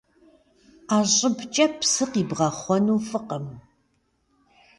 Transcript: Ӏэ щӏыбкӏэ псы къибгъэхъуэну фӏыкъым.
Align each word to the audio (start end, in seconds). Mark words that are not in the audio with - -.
Ӏэ 0.87 0.99
щӏыбкӏэ 1.15 1.65
псы 1.77 2.05
къибгъэхъуэну 2.11 3.03
фӏыкъым. 3.07 3.45